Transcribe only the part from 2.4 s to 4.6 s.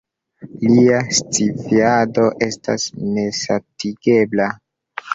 estas nesatigebla.